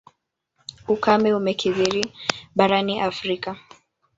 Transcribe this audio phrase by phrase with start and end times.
[0.93, 2.01] Ukame umekithiri
[2.57, 3.51] barani Afrika.